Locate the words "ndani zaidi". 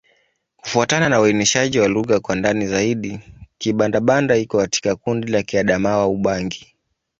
2.35-3.19